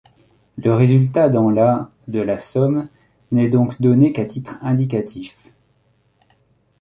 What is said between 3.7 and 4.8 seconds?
donné qu'à titre